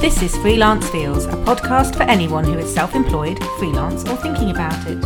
[0.00, 4.50] This is Freelance Feels, a podcast for anyone who is self employed, freelance, or thinking
[4.50, 4.96] about it.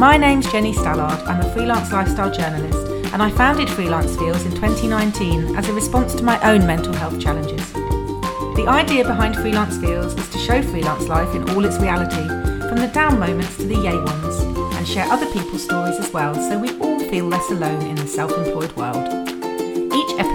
[0.00, 1.24] My name's Jenny Stallard.
[1.28, 6.16] I'm a freelance lifestyle journalist, and I founded Freelance Feels in 2019 as a response
[6.16, 7.72] to my own mental health challenges.
[7.72, 12.26] The idea behind Freelance Feels is to show freelance life in all its reality,
[12.68, 14.40] from the down moments to the yay ones,
[14.74, 18.08] and share other people's stories as well so we all feel less alone in the
[18.08, 19.21] self employed world.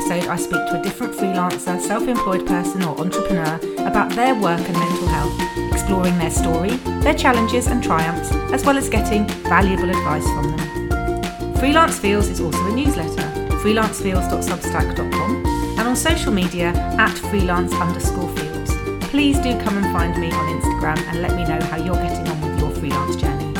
[0.09, 4.61] Episode, I speak to a different freelancer, self employed person, or entrepreneur about their work
[4.61, 5.37] and mental health,
[5.73, 11.55] exploring their story, their challenges and triumphs, as well as getting valuable advice from them.
[11.55, 13.21] Freelance Feels is also a newsletter,
[13.59, 15.45] freelancefeels.substack.com,
[15.77, 18.71] and on social media at freelance underscore feels.
[19.09, 22.25] Please do come and find me on Instagram and let me know how you're getting
[22.29, 23.51] on with your freelance journey.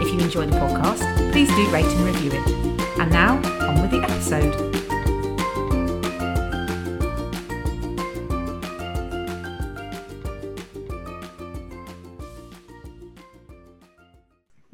[0.00, 3.00] If you enjoy the podcast, please do rate and review it.
[3.00, 4.65] And now, on with the episode.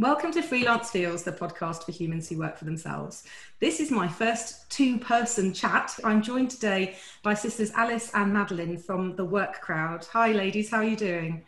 [0.02, 3.22] Welcome to Freelance Feels, the podcast for humans who work for themselves.
[3.60, 5.96] This is my first two person chat.
[6.02, 10.04] I'm joined today by sisters Alice and Madeline from the Work Crowd.
[10.12, 11.44] Hi, ladies, how are you doing?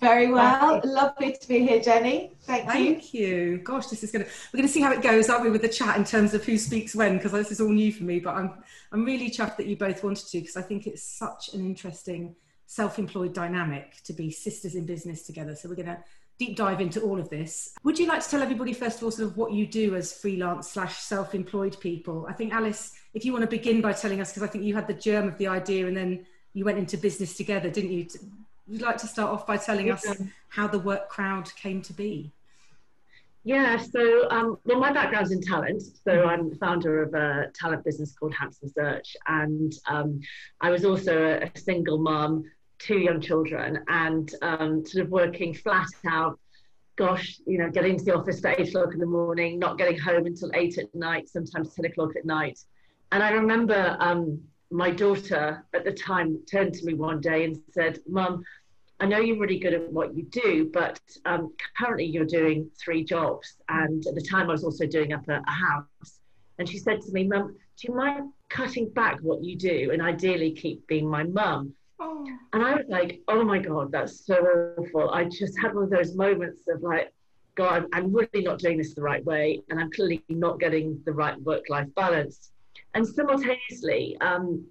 [0.00, 0.80] Very well.
[0.82, 2.32] Lovely to be here, Jenny.
[2.40, 2.94] Thank, Thank you.
[2.94, 3.58] Thank you.
[3.58, 5.96] Gosh, this is gonna we're gonna see how it goes, aren't we, with the chat
[5.96, 8.18] in terms of who speaks when, because this is all new for me.
[8.18, 8.54] But I'm
[8.90, 12.34] I'm really chuffed that you both wanted to, because I think it's such an interesting
[12.66, 15.54] self-employed dynamic to be sisters in business together.
[15.54, 16.02] So we're gonna
[16.38, 17.74] deep dive into all of this.
[17.82, 20.12] Would you like to tell everybody, first of all, sort of what you do as
[20.12, 22.26] freelance slash self employed people?
[22.28, 24.74] I think, Alice, if you want to begin by telling us, because I think you
[24.74, 28.06] had the germ of the idea and then you went into business together, didn't you?
[28.68, 29.94] Would you like to start off by telling yeah.
[29.94, 32.32] us how the work crowd came to be?
[33.44, 35.82] Yeah, so um, well, my background's in talent.
[36.04, 36.24] So.
[36.24, 40.20] I'm founder of a talent business called Hanson Search, and um,
[40.60, 42.44] I was also a, a single mum
[42.78, 46.38] two young children and um, sort of working flat out.
[46.96, 49.98] Gosh, you know, getting to the office at eight o'clock in the morning, not getting
[49.98, 52.58] home until eight at night, sometimes 10 o'clock at night.
[53.12, 54.40] And I remember um,
[54.70, 58.42] my daughter at the time turned to me one day and said, Mum,
[59.00, 63.04] I know you're really good at what you do, but um, currently you're doing three
[63.04, 63.56] jobs.
[63.68, 66.18] And at the time, I was also doing up a, a house.
[66.58, 70.02] And she said to me, Mum, do you mind cutting back what you do and
[70.02, 71.74] ideally keep being my mum?
[72.00, 72.26] Oh.
[72.52, 74.36] And I was like, oh my God, that's so
[74.78, 75.10] awful.
[75.10, 77.12] I just had one of those moments of like,
[77.56, 79.62] God, I'm really not doing this the right way.
[79.68, 82.52] And I'm clearly not getting the right work life balance.
[82.94, 84.64] And simultaneously, um,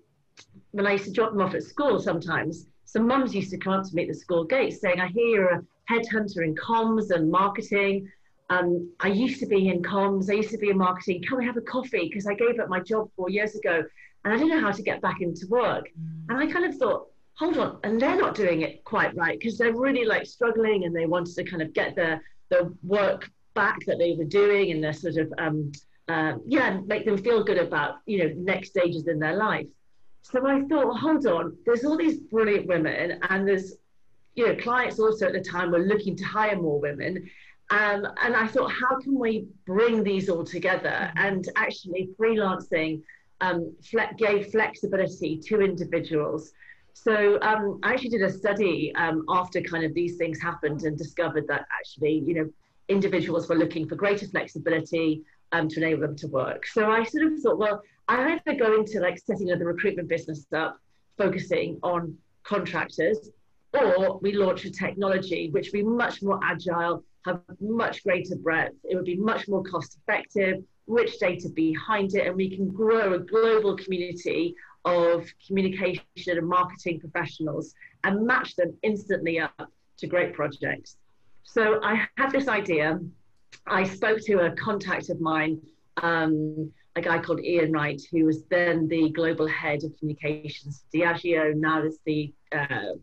[0.71, 3.73] when I used to drop them off at school sometimes, some mums used to come
[3.73, 7.11] up to me at the school gate saying, I hear you're a headhunter in comms
[7.11, 8.09] and marketing.
[8.49, 11.23] Um, I used to be in comms, I used to be in marketing.
[11.27, 12.07] Can we have a coffee?
[12.07, 13.83] Because I gave up my job four years ago
[14.23, 15.89] and I didn't know how to get back into work.
[15.99, 16.29] Mm.
[16.29, 19.57] And I kind of thought, hold on, and they're not doing it quite right because
[19.57, 23.77] they're really like struggling and they wanted to kind of get the the work back
[23.85, 25.71] that they were doing and they're sort of um,
[26.07, 29.67] uh, yeah make them feel good about you know next stages in their life.
[30.23, 33.75] So I thought, well, hold on, there's all these brilliant women and there's
[34.35, 37.29] you know clients also at the time were looking to hire more women.
[37.69, 40.89] Um, and I thought, how can we bring these all together?
[40.89, 41.17] Mm-hmm.
[41.17, 43.01] And actually, freelancing
[43.41, 46.53] um, fle- gave flexibility to individuals
[47.03, 50.97] so um, I actually did a study um, after kind of these things happened and
[50.97, 52.49] discovered that actually, you know,
[52.89, 55.21] individuals were looking for greater flexibility
[55.51, 56.65] um, to enable them to work.
[56.65, 60.45] So I sort of thought, well, I either go into like setting another recruitment business
[60.53, 60.79] up,
[61.17, 63.29] focusing on contractors,
[63.73, 68.75] or we launch a technology which would be much more agile, have much greater breadth.
[68.89, 73.13] It would be much more cost effective, rich data behind it, and we can grow
[73.13, 74.55] a global community
[74.87, 80.97] of communication and marketing professionals and match them instantly up to great projects.
[81.43, 82.99] So I had this idea.
[83.65, 85.61] I spoke to a contact of mine,
[86.01, 91.53] um, a guy called Ian Wright, who was then the global head of communications Diageo,
[91.55, 92.93] now is the uh,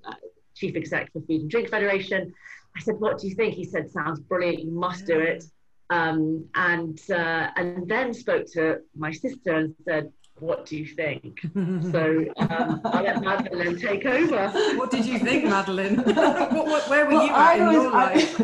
[0.54, 2.32] chief exec for Food and Drink Federation.
[2.76, 4.64] I said, "What do you think?" He said, "Sounds brilliant.
[4.64, 5.44] You must do it."
[5.90, 11.40] Um, and uh, and then spoke to my sister and said, what do you think?
[11.54, 14.48] so um, I'll let Madeline take over.
[14.76, 15.96] What did you think, Madeline?
[16.02, 18.40] what, what, where were well, you at I in was, your life?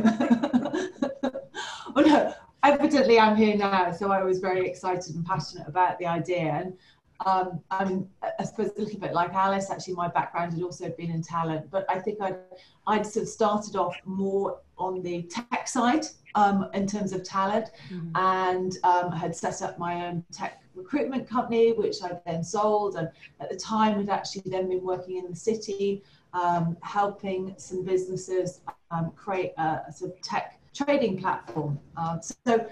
[1.23, 1.31] I,
[1.95, 6.07] well, no, evidently I'm here now, so I was very excited and passionate about the
[6.07, 6.53] idea.
[6.53, 6.75] And
[7.27, 8.09] um, I'm,
[8.39, 9.71] I suppose, a little bit like Alice.
[9.71, 12.37] Actually, my background had also been in talent, but I think I'd,
[12.87, 17.73] I'd sort of started off more on the tech side um, in terms of talent,
[17.93, 18.11] mm-hmm.
[18.15, 22.97] and um, had set up my own tech recruitment company, which I then sold.
[22.97, 23.09] And
[23.41, 26.03] at the time, had actually then been working in the city
[26.33, 31.79] um, helping some businesses um, create a, a, sort of tech trading platform.
[31.97, 32.67] Um, so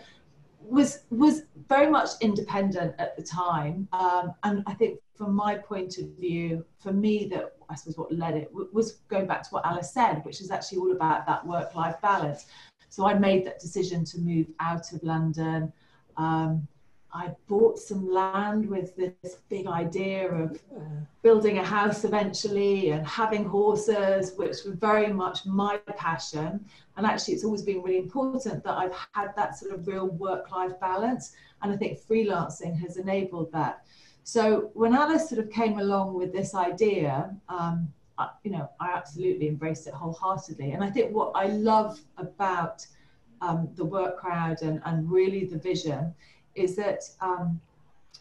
[0.60, 5.98] was was very much independent at the time, um, and I think from my point
[5.98, 9.66] of view, for me, that I suppose what led it was going back to what
[9.66, 12.46] Alice said, which is actually all about that work-life balance.
[12.90, 15.72] So I made that decision to move out of London.
[16.16, 16.66] Um,
[17.12, 20.60] I bought some land with this big idea of
[21.22, 26.64] building a house eventually and having horses, which were very much my passion.
[26.96, 30.50] And actually, it's always been really important that I've had that sort of real work
[30.50, 31.34] life balance.
[31.62, 33.84] And I think freelancing has enabled that.
[34.24, 37.88] So when Alice sort of came along with this idea, um,
[38.18, 40.72] I, you know, I absolutely embraced it wholeheartedly.
[40.72, 42.86] And I think what I love about
[43.40, 46.14] um, the work crowd and, and really the vision
[46.58, 47.60] is that um,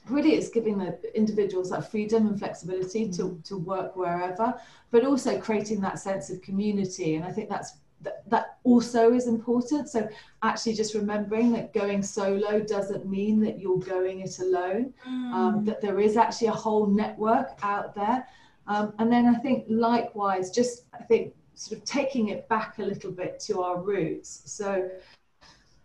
[0.10, 3.44] really it's giving the individuals that freedom and flexibility to, mm.
[3.44, 4.54] to work wherever,
[4.92, 7.16] but also creating that sense of community.
[7.16, 9.89] And I think that's that, that also is important.
[9.89, 10.07] So
[10.44, 15.34] actually just remembering that going solo doesn't mean that you're going it alone, mm.
[15.34, 18.28] um, that there is actually a whole network out there.
[18.68, 22.84] Um, and then I think likewise, just I think sort of taking it back a
[22.84, 24.44] little bit to our roots.
[24.45, 24.89] So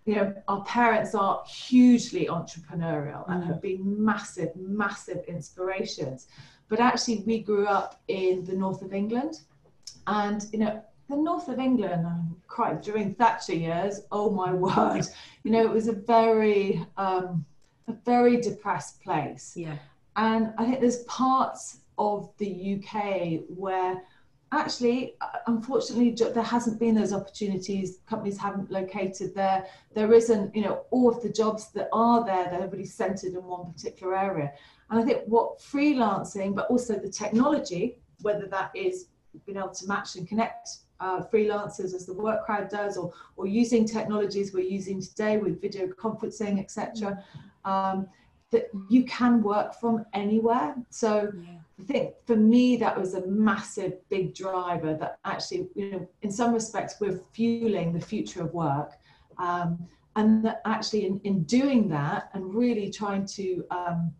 [0.04, 3.62] you know, our parents are hugely entrepreneurial and have mm.
[3.62, 6.26] been massive, massive inspirations.
[6.68, 9.40] But actually, we grew up in the north of England,
[10.06, 12.06] and you know, the north of England,
[12.48, 14.00] quite during Thatcher years.
[14.10, 15.06] Oh my word!
[15.44, 17.44] You know, it was a very, um,
[17.86, 19.52] a very depressed place.
[19.54, 19.76] Yeah.
[20.16, 24.02] And I think there's parts of the UK where
[24.52, 27.98] actually, uh, unfortunately, there hasn't been those opportunities.
[28.06, 29.66] Companies haven't located there.
[29.94, 33.44] There isn't, you know, all of the jobs that are there, they're really centered in
[33.44, 34.52] one particular area.
[34.90, 39.06] And I think what freelancing, but also the technology, whether that is
[39.46, 40.68] being able to match and connect
[41.00, 45.60] uh, freelancers as the work crowd does, or, or using technologies we're using today with
[45.60, 47.24] video conferencing, etc.,
[47.64, 48.06] um,
[48.52, 50.74] that you can work from anywhere.
[50.90, 51.58] So yeah.
[51.80, 56.30] I think for me that was a massive big driver that actually, you know, in
[56.30, 58.92] some respects we're fueling the future of work.
[59.38, 64.12] Um, and that actually in, in doing that and really trying to um,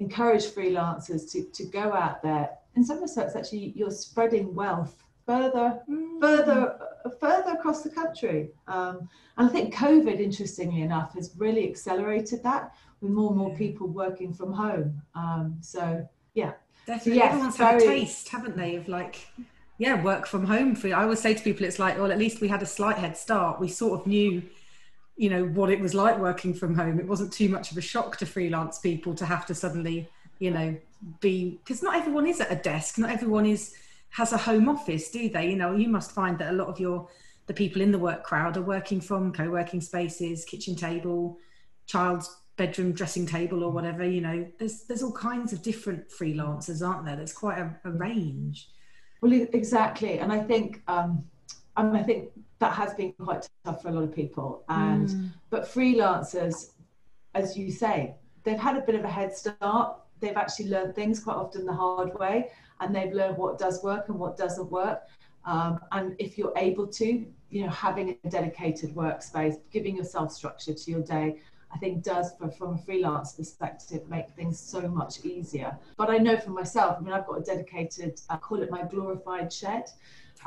[0.00, 5.80] encourage freelancers to, to go out there, in some respects actually you're spreading wealth further,
[5.88, 6.20] mm.
[6.20, 6.75] further,
[7.10, 8.50] further across the country.
[8.68, 13.54] Um, and I think COVID, interestingly enough, has really accelerated that with more and more
[13.56, 15.02] people working from home.
[15.14, 16.52] Um, so yeah,
[16.86, 17.20] definitely.
[17.20, 17.72] So, Everyone's very...
[17.72, 19.26] had a taste, haven't they, of like
[19.78, 20.74] yeah, work from home.
[20.74, 22.96] For I always say to people, it's like well, at least we had a slight
[22.96, 23.60] head start.
[23.60, 24.42] We sort of knew.
[25.18, 27.00] You know what it was like working from home.
[27.00, 30.10] It wasn't too much of a shock to freelance people to have to suddenly,
[30.40, 30.76] you know,
[31.20, 32.98] be because not everyone is at a desk.
[32.98, 33.74] Not everyone is
[34.16, 35.50] has a home office, do they?
[35.50, 37.06] You know, you must find that a lot of your
[37.46, 41.38] the people in the work crowd are working from co-working spaces, kitchen table,
[41.86, 44.46] child's bedroom dressing table or whatever you know.
[44.58, 47.16] There's there's all kinds of different freelancers aren't there?
[47.16, 48.70] There's quite a, a range.
[49.20, 50.18] Well exactly.
[50.18, 51.22] And i think um
[51.76, 54.64] I, mean, I think that has been quite tough for a lot of people.
[54.70, 55.30] And mm.
[55.50, 56.70] but freelancers
[57.34, 59.98] as you say they've had a bit of a head start.
[60.20, 64.08] They've actually learned things quite often the hard way and they've learned what does work
[64.08, 65.02] and what doesn't work
[65.44, 70.74] um, and if you're able to you know having a dedicated workspace giving yourself structure
[70.74, 71.36] to your day
[71.74, 75.76] I think does, for, from a freelance perspective, make things so much easier.
[75.96, 78.84] But I know for myself, I mean, I've got a dedicated, I call it my
[78.84, 79.84] glorified shed,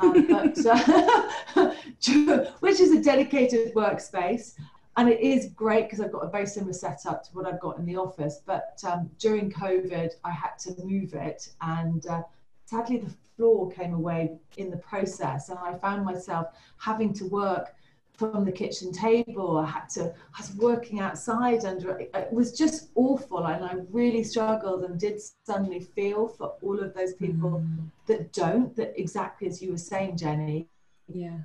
[0.00, 4.54] um, but, uh, which is a dedicated workspace.
[5.00, 7.78] And it is great because I've got a very similar setup to what I've got
[7.78, 8.42] in the office.
[8.44, 11.48] But um, during COVID, I had to move it.
[11.62, 12.24] And uh,
[12.66, 15.48] sadly, the floor came away in the process.
[15.48, 17.74] And I found myself having to work
[18.12, 19.56] from the kitchen table.
[19.56, 22.14] I had to, I was working outside under it.
[22.30, 23.46] Was just awful.
[23.46, 27.90] And I really struggled and did suddenly feel for all of those people mm.
[28.04, 30.68] that don't, that exactly as you were saying, Jenny.
[31.08, 31.38] Yeah.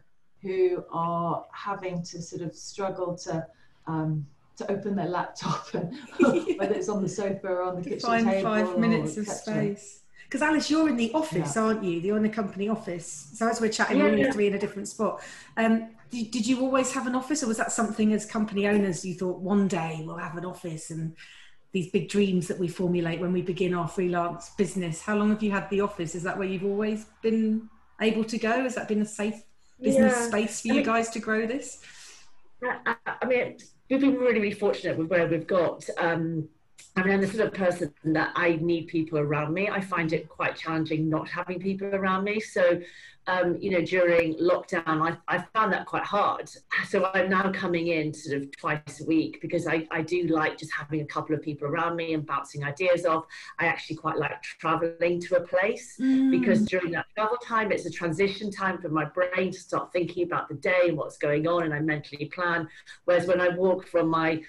[0.45, 3.45] Who are having to sort of struggle to,
[3.87, 5.97] um, to open their laptop and
[6.59, 8.43] whether it's on the sofa or on the to kitchen find table.
[8.43, 10.01] five minutes of space.
[10.25, 11.61] Because Alice, you're in the office, yeah.
[11.63, 11.99] aren't you?
[11.99, 13.31] You're in the company office.
[13.33, 15.23] So as we're chatting, yeah, we're all three in a different spot.
[15.57, 19.05] Um, did, did you always have an office, or was that something as company owners
[19.05, 21.15] you thought one day we'll have an office and
[21.71, 25.01] these big dreams that we formulate when we begin our freelance business?
[25.01, 26.15] How long have you had the office?
[26.15, 27.69] Is that where you've always been
[28.01, 28.63] able to go?
[28.63, 29.41] Has that been a safe
[29.81, 30.27] business yeah.
[30.27, 31.79] space for you mean, guys to grow this?
[32.63, 33.57] I, I, mean,
[33.89, 35.87] we've been really, really fortunate with where we've got.
[35.97, 36.49] Um,
[36.97, 39.67] I mean, I'm the sort of person that I need people around me.
[39.67, 42.39] I find it quite challenging not having people around me.
[42.39, 42.79] So,
[43.27, 46.49] um, you know, during lockdown, I, I found that quite hard.
[46.87, 50.57] So I'm now coming in sort of twice a week because I, I do like
[50.57, 53.25] just having a couple of people around me and bouncing ideas off.
[53.59, 56.31] I actually quite like traveling to a place mm.
[56.31, 60.23] because during that travel time, it's a transition time for my brain to start thinking
[60.23, 62.69] about the day and what's going on, and I mentally plan.
[63.03, 64.41] Whereas when I walk from my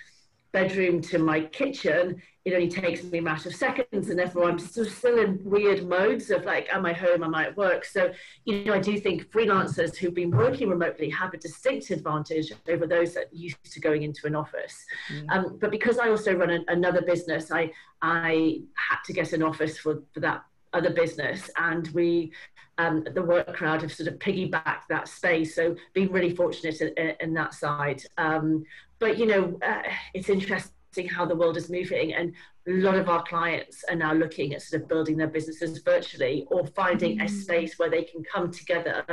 [0.57, 2.03] bedroom to my kitchen,
[2.47, 5.87] it only takes me a matter of seconds, and therefore I'm still, still in weird
[5.87, 7.23] modes of like, am I home?
[7.25, 7.85] Am I at work?
[7.85, 8.13] So,
[8.47, 12.87] you know, I do think freelancers who've been working remotely have a distinct advantage over
[12.87, 14.77] those that used to going into an office.
[15.13, 15.31] Mm.
[15.33, 17.63] Um, but because I also run another business, I
[18.01, 20.41] I had to get an office for, for that
[20.73, 22.33] other business, and we
[22.79, 25.55] um, the work crowd have sort of piggybacked that space.
[25.55, 28.03] So being really fortunate in, in that side.
[28.19, 28.65] Um,
[28.99, 29.83] but you know, uh,
[30.15, 30.73] it's interesting
[31.09, 32.33] how the world is moving and
[32.67, 36.47] a lot of our clients are now looking at sort of building their businesses virtually
[36.51, 39.05] or finding a space where they can come together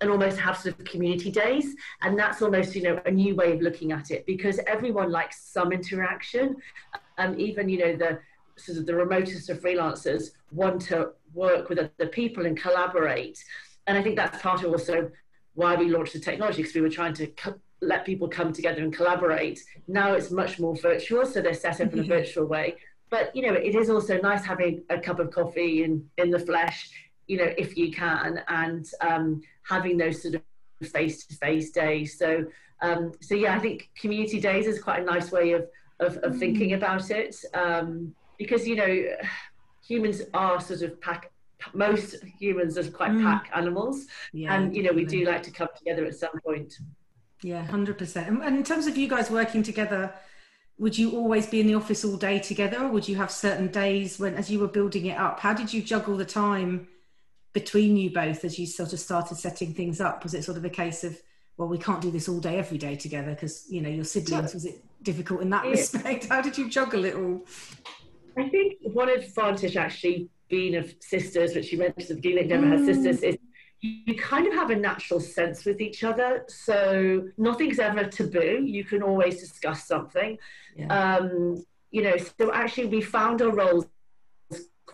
[0.00, 3.52] and almost have sort of community days and that's almost you know a new way
[3.52, 6.54] of looking at it because everyone likes some interaction
[7.18, 8.18] um, even you know the
[8.56, 13.42] sort of the remotest of freelancers want to work with other people and collaborate
[13.86, 15.10] and i think that's part of also
[15.54, 18.82] why we launched the technology because we were trying to co- let people come together
[18.82, 19.62] and collaborate.
[19.86, 22.76] Now it's much more virtual, so they're set up in a virtual way.
[23.10, 26.38] But you know, it is also nice having a cup of coffee in in the
[26.38, 26.90] flesh,
[27.26, 30.42] you know, if you can, and um, having those sort of
[30.88, 32.18] face-to-face days.
[32.18, 32.44] So,
[32.82, 35.68] um, so yeah, I think community days is quite a nice way of
[36.00, 36.76] of, of thinking mm.
[36.76, 39.04] about it, um, because you know,
[39.86, 41.30] humans are sort of pack
[41.72, 43.22] most humans are quite mm.
[43.22, 44.06] pack animals.
[44.32, 46.74] Yeah, and you know we do like to come together at some point.
[47.42, 48.28] Yeah, 100%.
[48.28, 50.12] And in terms of you guys working together,
[50.78, 52.84] would you always be in the office all day together?
[52.84, 55.72] Or would you have certain days when as you were building it up how did
[55.72, 56.88] you juggle the time
[57.52, 60.22] between you both as you sort of started setting things up?
[60.22, 61.20] Was it sort of a case of
[61.56, 64.52] well we can't do this all day every day together because you know your siblings
[64.52, 65.70] was it difficult in that yeah.
[65.82, 66.26] respect?
[66.28, 67.44] How did you juggle it all
[68.36, 72.66] i think one advantage actually being of sisters which you mentioned at the beginning never
[72.66, 72.78] mm.
[72.78, 73.36] had sisters is
[73.80, 76.44] you kind of have a natural sense with each other.
[76.48, 78.62] So nothing's ever taboo.
[78.64, 80.38] You can always discuss something.
[80.76, 80.86] Yeah.
[80.86, 83.86] Um, you know, so actually we found our roles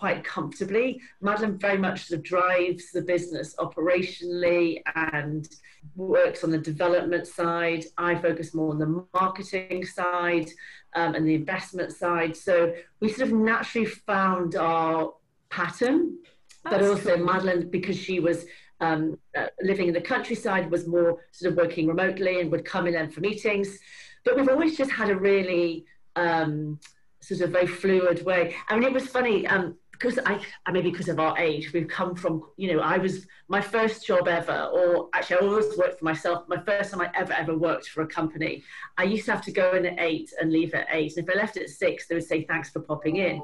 [0.02, 1.00] quite comfortably.
[1.20, 5.48] Madeline very much sort of drives the business operationally and
[5.94, 7.84] works on the development side.
[7.96, 10.48] I focus more on the marketing side
[10.96, 12.36] um, and the investment side.
[12.36, 15.12] So we sort of naturally found our
[15.50, 16.18] pattern.
[16.64, 17.24] That's but also cool.
[17.24, 18.46] Madeline, because she was
[18.80, 22.88] um, uh, living in the countryside was more sort of working remotely and would come
[22.88, 23.78] in then for meetings.
[24.24, 25.84] But we've always just had a really
[26.16, 26.80] um,
[27.20, 28.56] sort of very fluid way.
[28.68, 29.46] I mean, it was funny.
[29.46, 30.40] Um, because I,
[30.70, 34.26] maybe because of our age, we've come from, you know, I was my first job
[34.26, 36.48] ever, or actually, I always worked for myself.
[36.48, 38.64] My first time I ever, ever worked for a company,
[38.98, 41.16] I used to have to go in at eight and leave at eight.
[41.16, 43.40] And if I left at six, they would say, thanks for popping in.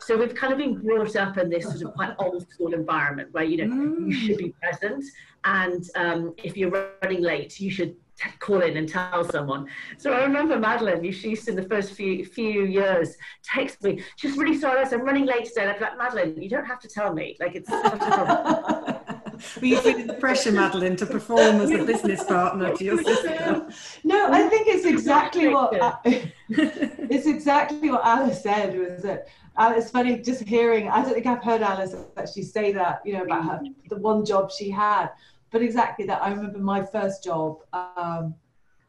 [0.00, 3.32] So we've kind of been brought up in this sort of quite old school environment
[3.32, 4.06] where, you know, mm.
[4.06, 5.04] you should be present.
[5.44, 7.96] And um, if you're running late, you should
[8.38, 9.66] call in and tell someone.
[9.98, 14.02] So I remember Madeline, she used to in the first few few years text me,
[14.16, 15.62] she's really sorry, I'm running late today.
[15.62, 17.36] And I'm like, Madeline, you don't have to tell me.
[17.40, 19.22] Like it's not a problem.
[19.60, 23.68] Were you feeling the pressure, Madeline, to perform as a business partner to your sister?
[24.04, 25.72] No, I think it's exactly what
[26.48, 31.42] it's exactly what Alice said was that Alice, funny just hearing, I don't think I've
[31.42, 35.10] heard Alice actually say that, you know, about her the one job she had
[35.52, 36.22] but exactly that.
[36.22, 38.34] I remember my first job, um,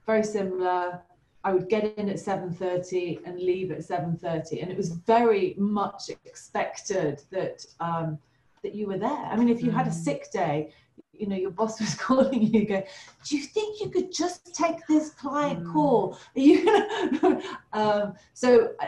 [0.05, 1.01] very similar.
[1.43, 6.10] I would get in at 7:30 and leave at 7:30, and it was very much
[6.25, 8.17] expected that um,
[8.63, 9.25] that you were there.
[9.32, 9.93] I mean, if you had a mm.
[9.93, 10.74] sick day,
[11.12, 12.82] you know, your boss was calling you, go,
[13.25, 15.74] "Do you think you could just take this client mm.
[15.74, 17.41] call?" Are you gonna?
[17.74, 18.74] um, so.
[18.79, 18.88] Uh,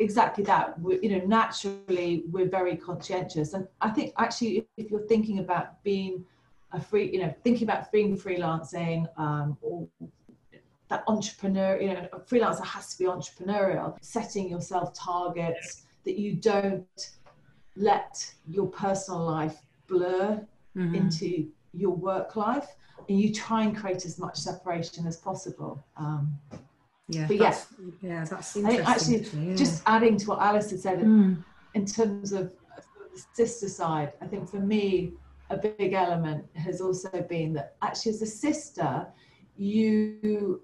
[0.00, 5.06] exactly that we, you know naturally we're very conscientious and i think actually if you're
[5.06, 6.24] thinking about being
[6.74, 9.88] a free, you know, thinking about being freelancing um, or
[10.88, 16.34] that entrepreneur, you know, a freelancer has to be entrepreneurial, setting yourself targets that you
[16.34, 17.10] don't
[17.76, 20.94] let your personal life blur mm-hmm.
[20.94, 22.68] into your work life
[23.08, 25.82] and you try and create as much separation as possible.
[25.96, 26.38] Um,
[27.08, 28.86] yeah, but yes, yeah, yeah, that's interesting.
[28.86, 29.56] actually, yeah.
[29.56, 31.42] just adding to what Alice had said mm.
[31.74, 32.52] in terms of
[33.14, 35.12] the sister side, I think for me,
[35.50, 39.06] a big element has also been that actually as a sister
[39.56, 40.60] you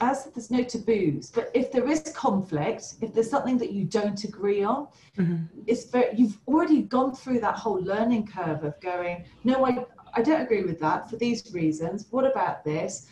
[0.00, 4.24] as there's no taboos, but if there is conflict, if there's something that you don't
[4.24, 5.44] agree on, mm-hmm.
[5.68, 10.22] it's very, you've already gone through that whole learning curve of going, no, I, I
[10.22, 12.06] don't agree with that for these reasons.
[12.10, 13.06] What about this?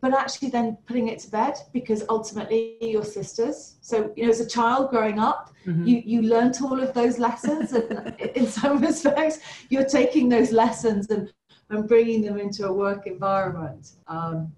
[0.00, 3.76] But actually, then putting it to bed because ultimately you're sisters.
[3.82, 5.84] So, you know, as a child growing up, mm-hmm.
[5.84, 7.72] you, you learnt all of those lessons.
[7.72, 11.32] and in some respects, you're taking those lessons and,
[11.68, 13.92] and bringing them into a work environment.
[14.08, 14.52] Um,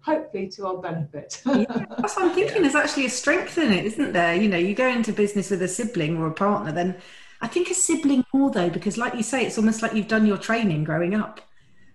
[0.00, 1.40] hopefully to our benefit.
[1.46, 1.64] yeah,
[1.98, 2.56] that's what I'm thinking.
[2.56, 2.62] Yeah.
[2.62, 4.34] There's actually a strength in it, isn't there?
[4.34, 6.96] You know, you go into business with a sibling or a partner, then
[7.40, 10.26] I think a sibling more though, because like you say, it's almost like you've done
[10.26, 11.40] your training growing up.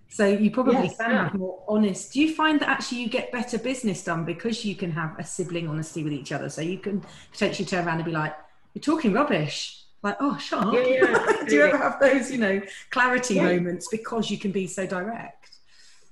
[0.08, 1.30] So you probably yes, can yeah.
[1.34, 2.12] more honest.
[2.12, 5.24] Do you find that actually you get better business done because you can have a
[5.24, 6.48] sibling honesty with each other?
[6.48, 8.34] So you can potentially turn around and be like,
[8.74, 10.74] "You're talking rubbish." Like, oh, shut up.
[10.74, 14.66] Yeah, yeah, Do you ever have those, you know, clarity moments because you can be
[14.68, 15.46] so direct?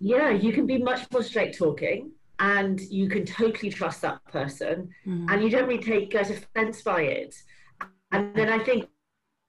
[0.01, 4.91] yeah, you can be much more straight talking and you can totally trust that person
[5.07, 5.27] mm.
[5.31, 7.35] and you don't really take get offense by it.
[8.13, 8.89] And then I think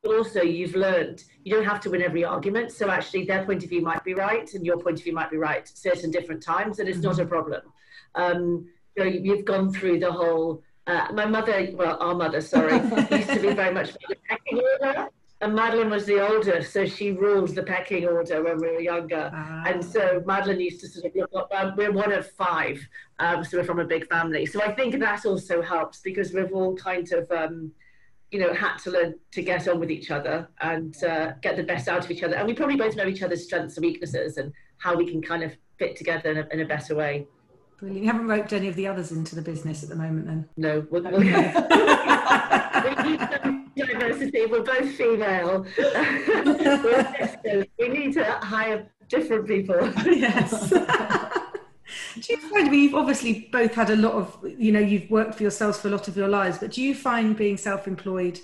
[0.06, 2.72] also you've learned you don't have to win every argument.
[2.72, 5.32] So actually their point of view might be right and your point of view might
[5.32, 7.04] be right certain different times and it's mm.
[7.04, 7.62] not a problem.
[8.16, 12.74] Um, you know, you've gone through the whole uh, my mother, well, our mother, sorry,
[13.12, 15.10] used to be very much the pecking order
[15.42, 19.30] and Madeline was the oldest, so she ruled the pecking order when we were younger.
[19.34, 19.64] Ah.
[19.66, 22.88] And so Madeline used to sort of look up, um, we're one of five,
[23.20, 24.46] um, so we're from a big family.
[24.46, 27.72] So I think that also helps because we've all kind of, um,
[28.36, 31.64] you know, had to learn to get on with each other and uh, get the
[31.64, 32.36] best out of each other.
[32.36, 35.42] And we probably both know each other's strengths and weaknesses and how we can kind
[35.42, 37.26] of fit together in a, in a better way.
[37.80, 38.04] Brilliant.
[38.04, 40.50] You haven't roped any of the others into the business at the moment then?
[40.58, 40.86] No.
[40.92, 41.22] We'll, we'll,
[43.76, 44.46] diversity.
[44.48, 45.66] We're both female.
[47.80, 49.94] we need to hire different people.
[50.06, 50.74] yes.
[52.20, 55.10] Do you find, I mean, you've obviously both had a lot of, you know, you've
[55.10, 57.88] worked for yourselves for a lot of your lives, but do you find being self
[57.88, 58.40] employed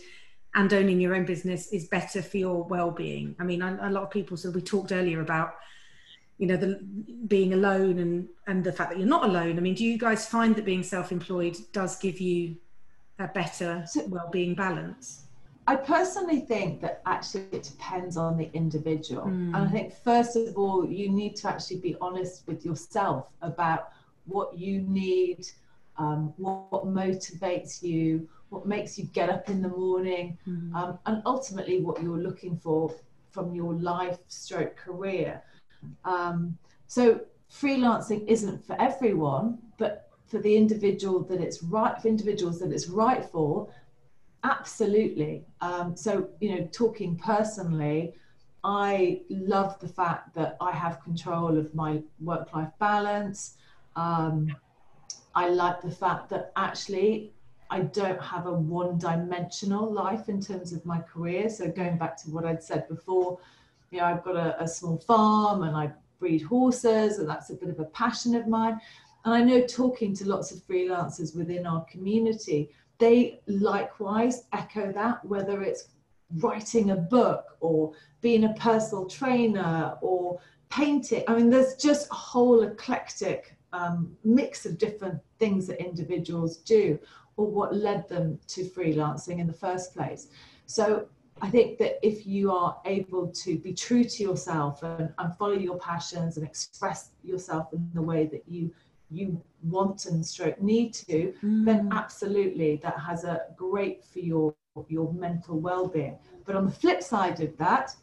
[0.55, 3.35] and owning your own business is better for your well being?
[3.39, 5.55] I mean, a, a lot of people, so we talked earlier about,
[6.37, 6.79] you know, the
[7.27, 9.57] being alone and, and the fact that you're not alone.
[9.57, 12.57] I mean, do you guys find that being self employed does give you
[13.19, 15.27] a better well-being balance?
[15.67, 19.23] I personally think that actually it depends on the individual.
[19.23, 19.55] Mm.
[19.55, 23.89] And I think first of all, you need to actually be honest with yourself about
[24.25, 25.47] what you need,
[25.97, 30.73] um, what, what, motivates you, what makes you get up in the morning, mm.
[30.75, 32.93] um, and ultimately what you're looking for
[33.31, 35.41] from your life stroke career.
[36.05, 37.21] Um, so
[37.51, 42.87] freelancing isn't for everyone, but for the individual that it's right for individuals that it's
[42.87, 43.67] right for
[44.43, 45.45] absolutely.
[45.61, 48.13] Um, so you know talking personally
[48.63, 53.57] i love the fact that i have control of my work life balance.
[53.95, 54.55] Um,
[55.33, 57.33] i like the fact that actually
[57.71, 61.49] i don't have a one dimensional life in terms of my career.
[61.49, 63.39] So going back to what i'd said before
[63.89, 67.55] you know i've got a, a small farm and i breed horses and that's a
[67.55, 68.79] bit of a passion of mine.
[69.25, 72.69] And I know talking to lots of freelancers within our community,
[73.01, 75.89] they likewise echo that, whether it's
[76.37, 81.23] writing a book or being a personal trainer or painting.
[81.27, 86.99] I mean, there's just a whole eclectic um, mix of different things that individuals do
[87.37, 90.27] or what led them to freelancing in the first place.
[90.67, 91.07] So
[91.41, 95.53] I think that if you are able to be true to yourself and, and follow
[95.53, 98.71] your passions and express yourself in the way that you
[99.11, 101.65] you want and stroke need to, mm.
[101.65, 104.55] then absolutely that has a great for your
[104.87, 106.17] your mental well-being.
[106.45, 107.93] But on the flip side of that,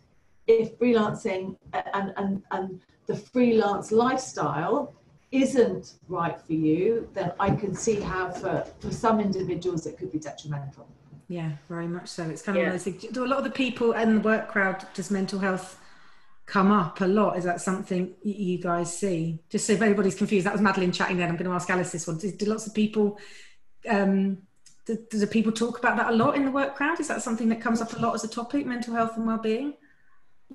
[0.47, 1.57] if freelancing
[1.95, 4.95] and and and the freelance lifestyle
[5.31, 10.11] isn't right for you, then I can see how for, for some individuals it could
[10.11, 10.89] be detrimental.
[11.29, 12.23] Yeah, very much so.
[12.25, 13.11] It's kind of yeah.
[13.13, 15.79] do a lot of the people in the work crowd does mental health
[16.49, 17.37] come up a lot.
[17.37, 19.39] Is that something you guys see?
[19.51, 21.29] Just so if anybody's confused, that was Madeline chatting then.
[21.29, 22.17] I'm going to ask Alice this one.
[22.17, 23.19] Do, do lots of people,
[23.87, 24.39] um,
[24.87, 27.01] do, do, people talk about that a lot in the work crowd?
[27.01, 29.75] Is that something that comes up a lot as a topic, mental health and well-being?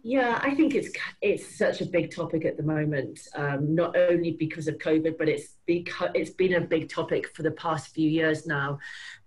[0.02, 0.90] Yeah, I think it's
[1.22, 3.20] it's such a big topic at the moment.
[3.36, 7.44] Um, not only because of COVID, but it's because it's been a big topic for
[7.44, 8.80] the past few years now,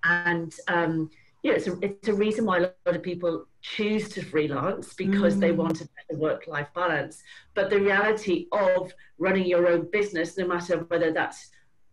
[0.02, 1.08] and um,
[1.46, 5.36] yeah, it's a, it's a reason why a lot of people choose to freelance because
[5.36, 5.40] mm.
[5.40, 7.22] they want a better work life balance.
[7.54, 11.50] But the reality of running your own business, no matter whether that's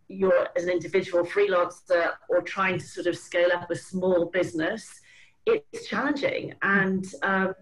[0.08, 5.00] you're as an individual freelancer or trying to sort of scale up a small business,
[5.46, 6.54] it's challenging.
[6.62, 7.54] And, um,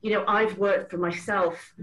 [0.00, 1.74] you know, I've worked for myself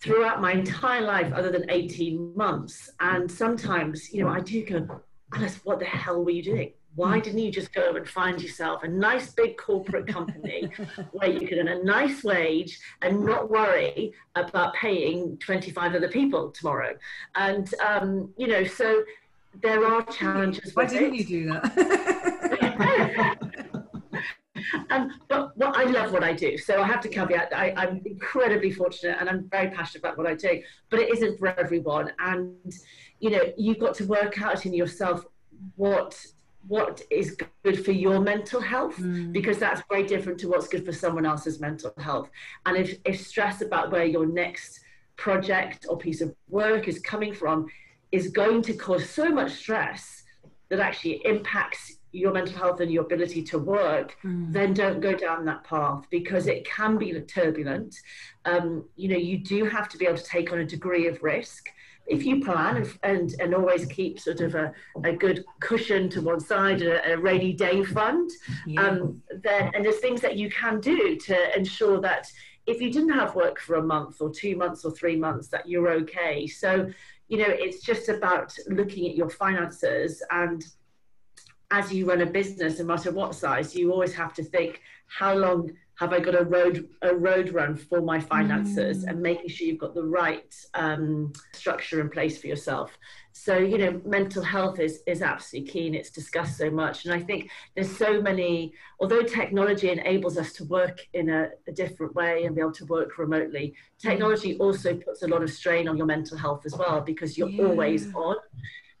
[0.00, 2.90] throughout my entire life other than 18 months.
[2.98, 6.72] And sometimes, you know, I do go, Alice, what the hell were you doing?
[6.96, 10.70] Why didn't you just go and find yourself a nice big corporate company
[11.12, 16.50] where you could earn a nice wage and not worry about paying 25 other people
[16.50, 16.94] tomorrow?
[17.34, 19.02] And, um, you know, so
[19.62, 20.74] there are challenges.
[20.74, 21.18] Why didn't it.
[21.18, 23.38] you do that?
[24.90, 26.56] um, but what I love what I do.
[26.58, 30.26] So I have to caveat I, I'm incredibly fortunate and I'm very passionate about what
[30.26, 32.12] I do, but it isn't for everyone.
[32.18, 32.72] And,
[33.20, 35.24] you know, you've got to work out in yourself
[35.76, 36.24] what
[36.66, 39.32] what is good for your mental health mm.
[39.32, 42.28] because that's very different to what's good for someone else's mental health
[42.66, 44.80] and if, if stress about where your next
[45.16, 47.66] project or piece of work is coming from
[48.12, 50.22] is going to cause so much stress
[50.68, 54.52] that actually impacts your mental health and your ability to work, mm.
[54.52, 57.94] then don't go down that path because it can be turbulent.
[58.44, 61.22] Um, you know, you do have to be able to take on a degree of
[61.22, 61.66] risk
[62.06, 64.72] if you plan and, and, and always keep sort of a,
[65.04, 68.30] a good cushion to one side, a, a rainy day fund,
[68.66, 68.82] yeah.
[68.82, 72.30] um, then and there's things that you can do to ensure that
[72.66, 75.68] if you didn't have work for a month or two months or three months, that
[75.68, 76.46] you're okay.
[76.46, 76.90] So,
[77.28, 80.64] you know, it's just about looking at your finances and
[81.70, 85.34] as you run a business, no matter what size, you always have to think how
[85.34, 89.08] long have I got a road a road run for my finances mm.
[89.08, 92.98] and making sure you've got the right um, structure in place for yourself.
[93.32, 97.04] So you know, mental health is is absolutely key, and it's discussed so much.
[97.04, 98.72] And I think there's so many.
[98.98, 102.86] Although technology enables us to work in a, a different way and be able to
[102.86, 107.00] work remotely, technology also puts a lot of strain on your mental health as well
[107.00, 107.66] because you're yeah.
[107.66, 108.36] always on,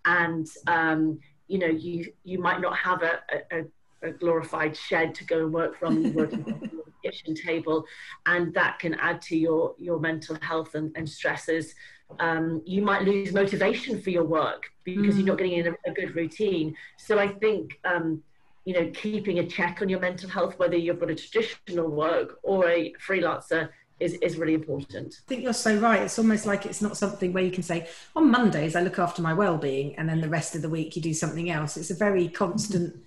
[0.04, 3.64] and um, you know you you might not have a, a a
[4.12, 7.84] glorified shed to go and work from, working from the kitchen table,
[8.26, 11.74] and that can add to your your mental health and, and stresses.
[12.20, 15.18] Um, you might lose motivation for your work because mm.
[15.18, 16.76] you're not getting in a, a, good routine.
[16.98, 18.22] So I think um,
[18.64, 22.38] you know keeping a check on your mental health, whether you've got a traditional work
[22.42, 25.20] or a freelancer, is, is really important.
[25.26, 26.02] I think you're so right.
[26.02, 29.22] It's almost like it's not something where you can say, on Mondays, I look after
[29.22, 31.76] my well being, and then the rest of the week, you do something else.
[31.76, 33.03] It's a very constant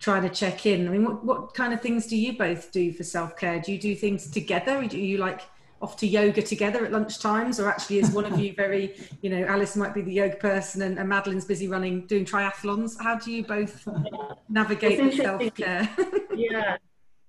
[0.00, 0.86] trying to check in.
[0.86, 3.60] I mean, what, what kind of things do you both do for self care?
[3.60, 4.86] Do you do things together?
[4.86, 5.42] Do you like
[5.80, 9.30] off to yoga together at lunch times, or actually is one of you very, you
[9.30, 13.00] know, Alice might be the yoga person and, and Madeline's busy running, doing triathlons?
[13.00, 13.86] How do you both
[14.48, 15.88] navigate self care?
[16.34, 16.76] yeah,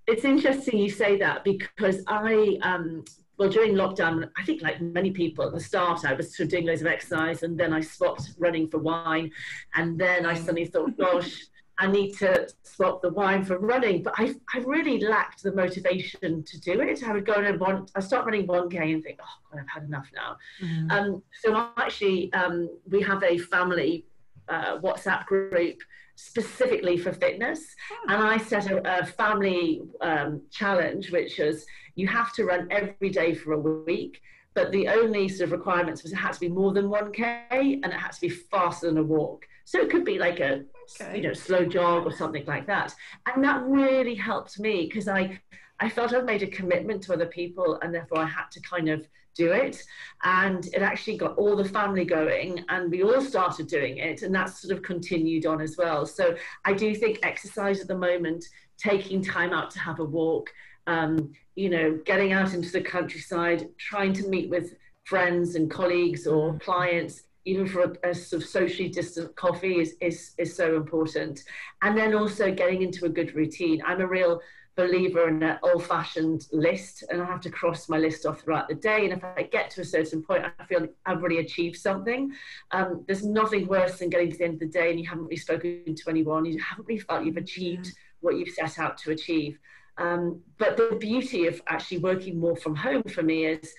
[0.08, 3.06] it's interesting you say that because I, um,
[3.38, 6.52] well, during lockdown, I think like many people at the start, I was sort of
[6.52, 9.32] doing loads of exercise and then I stopped running for wine.
[9.76, 11.46] And then I suddenly thought, gosh,
[11.80, 16.44] I need to swap the wine for running, but I, I really lacked the motivation
[16.44, 17.04] to do it.
[17.04, 19.84] I would go and one, I start running 1K and think, oh, God, I've had
[19.84, 20.38] enough now.
[20.62, 20.92] Mm.
[20.92, 24.06] Um, so actually, um, we have a family
[24.50, 25.78] uh, WhatsApp group
[26.16, 27.62] specifically for fitness.
[27.92, 28.14] Oh.
[28.14, 31.66] And I set a, a family um, challenge, which was
[31.96, 34.22] you have to run every day for a week.
[34.54, 37.86] But the only sort of requirements was it had to be more than 1K and
[37.86, 39.46] it had to be faster than a walk.
[39.64, 40.64] So it could be like a
[41.00, 41.18] okay.
[41.18, 42.94] you know slow jog or something like that,
[43.26, 45.40] and that really helped me because I
[45.80, 48.90] I felt I'd made a commitment to other people, and therefore I had to kind
[48.90, 49.82] of do it.
[50.24, 54.36] And it actually got all the family going, and we all started doing it, and
[54.36, 56.06] that sort of continued on as well.
[56.06, 58.44] So I do think exercise at the moment,
[58.78, 60.50] taking time out to have a walk,
[60.88, 64.76] um, you know, getting out into the countryside, trying to meet with
[65.06, 69.96] friends and colleagues or clients even for a, a, sort of socially distant coffee is,
[70.02, 71.44] is, is so important.
[71.82, 73.82] And then also getting into a good routine.
[73.86, 74.42] I'm a real
[74.76, 78.70] believer in an old fashioned list and I have to cross my list off throughout
[78.70, 79.04] the day.
[79.04, 82.32] And if I get to a certain point, I feel like I've really achieved something.
[82.72, 85.26] Um, there's nothing worse than getting to the end of the day and you haven't
[85.26, 89.12] really spoken to anyone, you haven't really felt you've achieved what you've set out to
[89.12, 89.60] achieve.
[89.98, 93.74] Um, but the beauty of actually working more from home for me is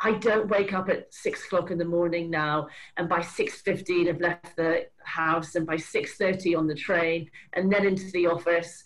[0.00, 4.08] I don't wake up at six o'clock in the morning now, and by six fifteen
[4.08, 8.26] I've left the house, and by six thirty on the train, and then into the
[8.26, 8.84] office,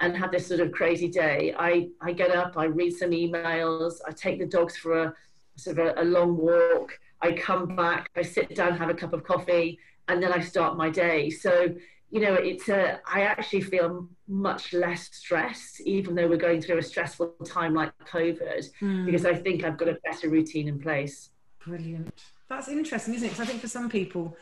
[0.00, 1.54] and have this sort of crazy day.
[1.58, 5.14] I I get up, I read some emails, I take the dogs for a
[5.56, 6.98] sort of a, a long walk.
[7.20, 10.76] I come back, I sit down, have a cup of coffee, and then I start
[10.76, 11.30] my day.
[11.30, 11.74] So
[12.12, 16.76] you know, it's a, I actually feel much less stressed, even though we're going through
[16.76, 19.06] a stressful time like COVID, mm.
[19.06, 21.30] because I think I've got a better routine in place.
[21.64, 22.22] Brilliant.
[22.50, 23.30] That's interesting, isn't it?
[23.30, 24.36] Because I think for some people,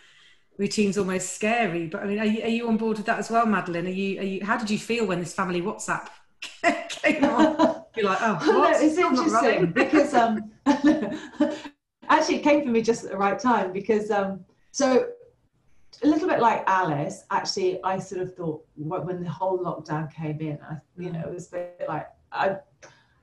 [0.58, 1.86] routine's almost scary.
[1.86, 3.86] But I mean, are you, are you on board with that as well, Madeline?
[3.86, 6.08] Are you, are you, how did you feel when this family WhatsApp
[6.88, 7.84] came on?
[7.94, 8.72] You're like, oh, what?
[8.72, 10.50] No, it's interesting because um,
[12.08, 15.06] actually, it came for me just at the right time because um, so
[16.02, 17.24] a little bit like Alice.
[17.30, 21.32] Actually, I sort of thought when the whole lockdown came in, I, you know, it
[21.32, 22.56] was a bit like I.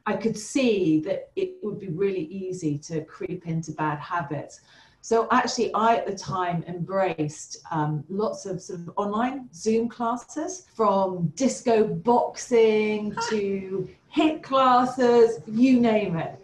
[0.05, 4.61] I could see that it would be really easy to creep into bad habits.
[5.01, 10.67] So actually, I at the time embraced um, lots of sort of online Zoom classes,
[10.75, 16.39] from disco boxing to HIIT classes, you name it.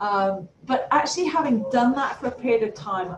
[0.00, 3.16] Um, but actually, having done that for a period of time,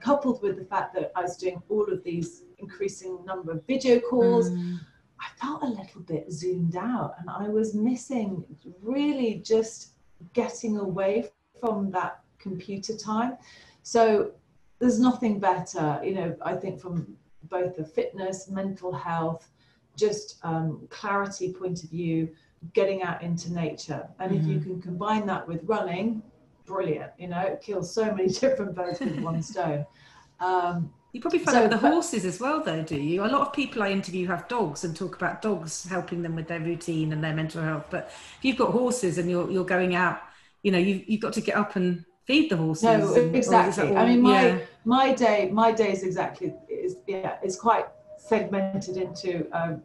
[0.00, 4.00] coupled with the fact that I was doing all of these increasing number of video
[4.00, 4.78] calls, mm.
[5.20, 8.44] I felt a little bit zoomed out, and I was missing
[8.82, 9.92] really just
[10.32, 13.36] getting away from that computer time.
[13.82, 14.32] So
[14.78, 19.50] there's nothing better, you know, I think from both the fitness, mental health,
[19.96, 22.30] just um, clarity point of view,
[22.72, 24.08] getting out into nature.
[24.18, 24.40] And mm-hmm.
[24.40, 24.72] if you mm-hmm.
[24.72, 26.22] can combine that with running,
[26.70, 27.12] brilliant.
[27.18, 29.84] You know, it kills so many different birds with one stone.
[30.38, 33.24] Um, you probably find so, that with the but, horses as well, though, do you?
[33.24, 36.46] A lot of people I interview have dogs and talk about dogs helping them with
[36.46, 37.86] their routine and their mental health.
[37.90, 40.20] But if you've got horses and you're you're going out,
[40.62, 42.84] you know, you've you've got to get up and feed the horses.
[42.84, 43.96] No, and, exactly.
[43.96, 44.58] I mean, my yeah.
[44.84, 49.82] my day my day is exactly is yeah is quite segmented into um,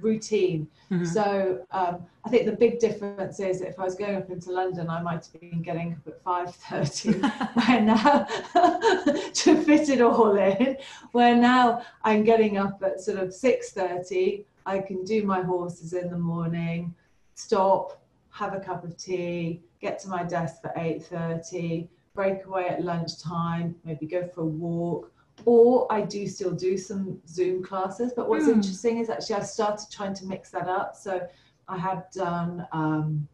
[0.00, 0.68] routine.
[0.90, 1.04] Mm-hmm.
[1.04, 4.88] So um, I think the big difference is if I was going up into London,
[4.88, 7.12] I might have been getting up at five thirty.
[7.54, 8.26] where now
[9.34, 10.76] to fit it all in,
[11.12, 14.44] where now I'm getting up at sort of six thirty.
[14.64, 16.94] I can do my horses in the morning,
[17.34, 22.68] stop, have a cup of tea, get to my desk for eight thirty, break away
[22.68, 25.12] at lunchtime, maybe go for a walk
[25.44, 28.12] or I do still do some Zoom classes.
[28.14, 28.54] But what's mm.
[28.54, 30.96] interesting is actually I started trying to mix that up.
[30.96, 31.26] So
[31.68, 33.28] I have done um,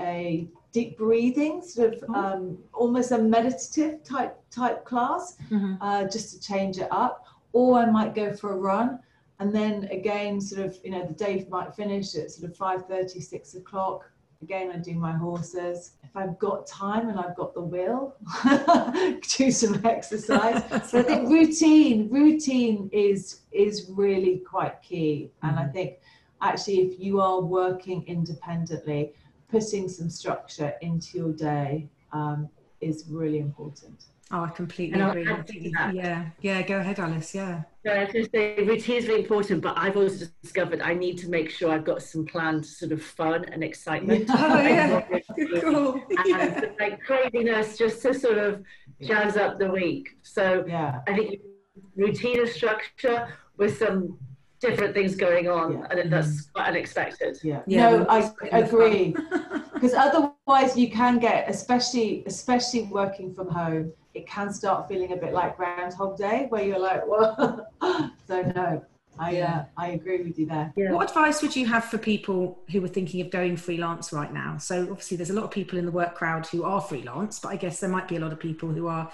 [0.00, 5.74] a deep breathing, sort of um, almost a meditative type type class, mm-hmm.
[5.80, 7.26] uh, just to change it up.
[7.52, 8.98] Or I might go for a run.
[9.38, 13.20] And then again, sort of, you know, the day might finish at sort of 5.30,
[13.20, 14.11] 6 o'clock.
[14.42, 18.14] Again, I do my horses if I've got time and I've got the will,
[19.38, 20.62] do some exercise.
[20.90, 25.30] so I think routine, routine is is really quite key.
[25.42, 25.68] And mm-hmm.
[25.68, 26.00] I think
[26.42, 29.12] actually if you are working independently,
[29.50, 32.48] putting some structure into your day um,
[32.82, 34.04] is really important.
[34.30, 35.72] Oh, I completely and agree.
[35.92, 36.62] yeah, yeah.
[36.62, 37.34] Go ahead, Alice.
[37.34, 37.62] Yeah.
[37.84, 40.94] Yeah, I was going to say routine is really important, but I've also discovered I
[40.94, 44.30] need to make sure I've got some planned sort of fun and excitement.
[44.32, 45.00] Oh yeah,
[45.60, 46.00] cool.
[46.24, 46.60] yeah.
[46.78, 48.62] Like craziness just to sort of
[49.02, 50.16] jazz up the week.
[50.22, 51.00] So yeah.
[51.08, 51.40] I think
[51.96, 54.18] routine and structure with some
[54.60, 55.86] different things going on, yeah.
[55.90, 56.52] and that's mm-hmm.
[56.54, 57.38] quite unexpected.
[57.42, 57.62] Yeah.
[57.66, 59.14] yeah no, I agree.
[59.74, 65.16] Because otherwise, you can get, especially especially working from home it can start feeling a
[65.16, 67.68] bit like Groundhog Day, where you're like, well,
[68.26, 68.84] so no.
[69.18, 69.56] I yeah.
[69.56, 70.72] uh, I agree with you there.
[70.74, 70.92] Yeah.
[70.92, 74.56] What advice would you have for people who are thinking of going freelance right now?
[74.56, 77.50] So obviously there's a lot of people in the work crowd who are freelance, but
[77.50, 79.12] I guess there might be a lot of people who are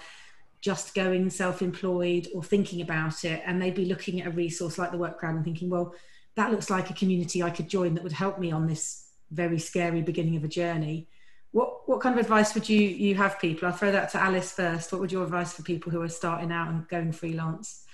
[0.60, 4.92] just going self-employed or thinking about it and they'd be looking at a resource like
[4.92, 5.94] the work crowd and thinking, well,
[6.36, 9.58] that looks like a community I could join that would help me on this very
[9.58, 11.08] scary beginning of a journey.
[11.52, 13.68] What what kind of advice would you you have people?
[13.68, 14.92] I'll throw that to Alice first.
[14.92, 17.84] What would your advice for people who are starting out and going freelance?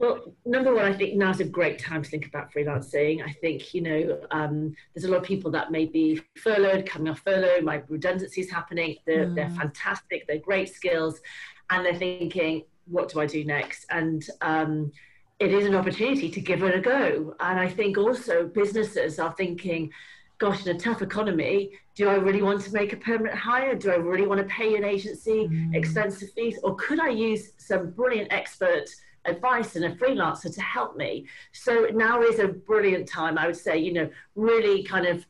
[0.00, 3.22] Well, number one, I think now's a great time to think about freelancing.
[3.22, 7.08] I think, you know, um, there's a lot of people that may be furloughed, coming
[7.12, 8.96] off furlough, my redundancy is happening.
[9.06, 9.34] They're, mm.
[9.34, 11.20] they're fantastic, they're great skills,
[11.68, 13.84] and they're thinking, what do I do next?
[13.90, 14.90] And um,
[15.38, 17.34] it is an opportunity to give it a go.
[17.38, 19.92] And I think also businesses are thinking,
[20.40, 23.74] gosh, in a tough economy, do I really want to make a permanent hire?
[23.74, 25.74] Do I really want to pay an agency mm.
[25.74, 26.58] expensive fees?
[26.64, 28.86] Or could I use some brilliant expert
[29.26, 31.26] advice and a freelancer to help me?
[31.52, 35.26] So now is a brilliant time, I would say, you know, really kind of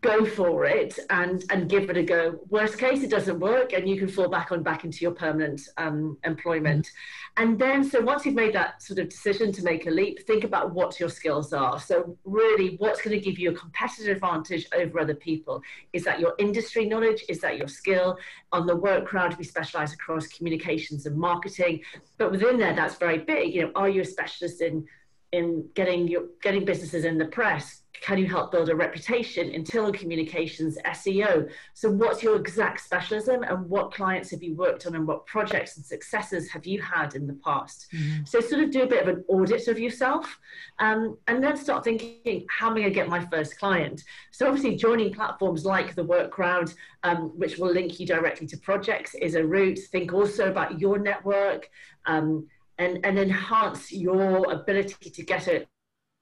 [0.00, 2.38] go for it and and give it a go.
[2.50, 5.62] Worst case it doesn't work and you can fall back on back into your permanent
[5.76, 6.86] um, employment.
[6.86, 7.42] Mm-hmm.
[7.42, 10.44] and then so once you've made that sort of decision to make a leap think
[10.44, 11.80] about what your skills are.
[11.80, 15.62] So really what's going to give you a competitive advantage over other people?
[15.92, 17.24] Is that your industry knowledge?
[17.28, 18.18] Is that your skill?
[18.52, 21.80] On the work crowd we specialize across communications and marketing.
[22.18, 23.54] But within there that's very big.
[23.54, 24.86] You know are you a specialist in
[25.32, 29.92] in getting your getting businesses in the press can you help build a reputation internal
[29.92, 35.06] communications seo so what's your exact specialism and what clients have you worked on and
[35.06, 37.86] what projects and successes have you had in the past?
[37.92, 38.24] Mm-hmm.
[38.24, 40.38] so sort of do a bit of an audit of yourself
[40.78, 44.04] um, and then start thinking how am i going to get my first client?
[44.30, 48.56] So obviously joining platforms like the work crowd um, which will link you directly to
[48.58, 49.78] projects is a route.
[49.90, 51.68] Think also about your network
[52.06, 52.46] um,
[52.78, 55.66] and, and enhance your ability to get a,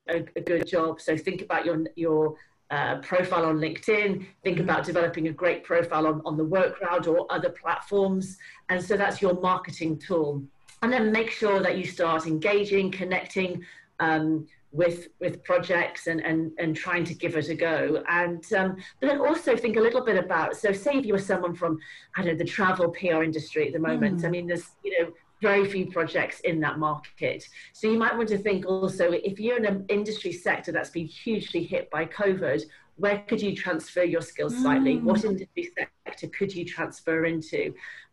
[0.09, 1.01] a, a good job.
[1.01, 2.37] So think about your, your
[2.71, 4.69] uh, profile on LinkedIn, think mm-hmm.
[4.69, 8.39] about developing a great profile on, on the work crowd or other platforms.
[8.69, 10.43] And so that's your marketing tool.
[10.83, 13.65] And then make sure that you start engaging, connecting
[14.01, 18.03] um, with with projects and, and and trying to give it a go.
[18.09, 21.19] And um, but then also think a little bit about so say if you were
[21.19, 21.79] someone from
[22.15, 24.21] I don't know the travel PR industry at the moment.
[24.21, 24.25] Mm.
[24.27, 25.13] I mean, there's you know
[25.51, 27.41] very few projects in that market.
[27.73, 31.07] So you might want to think also if you're in an industry sector that's been
[31.25, 32.61] hugely hit by COVID,
[33.03, 34.95] where could you transfer your skills slightly?
[34.97, 35.03] Mm.
[35.03, 37.63] What industry sector could you transfer into?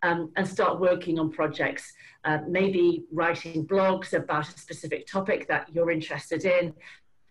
[0.08, 1.86] Um, and start working on projects,
[2.26, 6.74] uh, maybe writing blogs about a specific topic that you're interested in,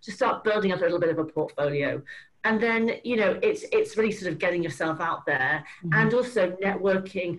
[0.05, 2.03] to start building up a little bit of a portfolio.
[2.45, 5.99] And then, you know, it's it's really sort of getting yourself out there mm-hmm.
[5.99, 7.31] and also networking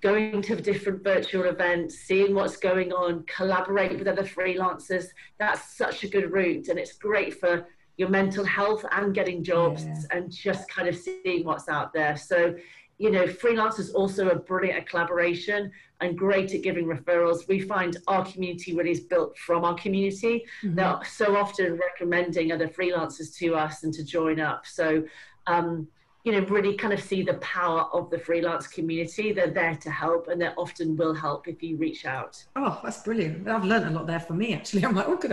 [0.00, 5.06] going to different virtual events, seeing what's going on, collaborate with other freelancers.
[5.38, 9.84] That's such a good route, and it's great for your mental health and getting jobs
[9.84, 9.94] yeah.
[10.12, 12.16] and just kind of seeing what's out there.
[12.16, 12.54] So,
[12.98, 17.48] you know, freelancers also are brilliant at collaboration and great at giving referrals.
[17.48, 20.44] We find our community really is built from our community.
[20.62, 20.76] Mm-hmm.
[20.76, 24.64] They're so often recommending other freelancers to us and to join up.
[24.64, 25.04] So,
[25.48, 25.88] um,
[26.28, 29.32] you know, really kind of see the power of the freelance community.
[29.32, 32.44] They're there to help and they often will help if you reach out.
[32.54, 33.48] Oh, that's brilliant.
[33.48, 34.84] I've learned a lot there for me, actually.
[34.84, 35.32] I'm like, oh, good.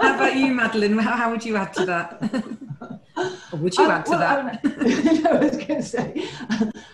[0.00, 0.96] how about you, Madeline?
[0.96, 2.22] How, how, would you add to that?
[3.52, 4.64] or would you um, add to well, that?
[4.64, 6.26] Um, I was going to say,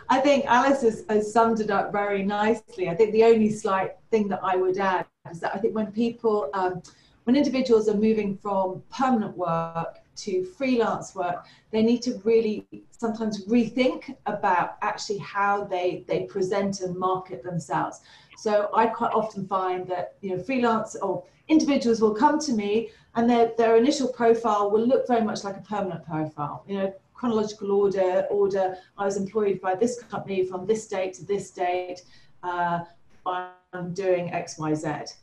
[0.09, 2.89] I think Alice has, has summed it up very nicely.
[2.89, 5.93] I think the only slight thing that I would add is that I think when
[5.93, 6.83] people, um,
[7.25, 13.47] when individuals are moving from permanent work to freelance work, they need to really sometimes
[13.47, 18.01] rethink about actually how they, they present and market themselves.
[18.39, 22.91] So I quite often find that you know freelance or individuals will come to me
[23.15, 26.65] and their, their initial profile will look very much like a permanent profile.
[26.67, 31.25] You know, chronological order, order, I was employed by this company from this date to
[31.25, 32.03] this date.
[32.43, 32.81] Uh,
[33.27, 35.15] I'm doing X, Y, Z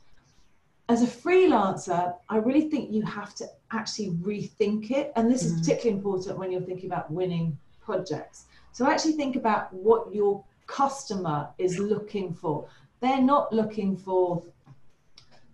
[0.90, 5.12] as a freelancer, I really think you have to actually rethink it.
[5.14, 5.46] And this mm.
[5.46, 8.46] is particularly important when you're thinking about winning projects.
[8.72, 12.68] So actually think about what your customer is looking for.
[13.00, 14.42] They're not looking for